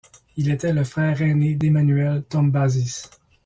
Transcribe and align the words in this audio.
Il 0.35 0.49
était 0.49 0.73
le 0.73 0.83
frère 0.83 1.21
aîné 1.21 1.53
d'Emmanuel 1.53 2.23
Tombazis. 2.23 3.07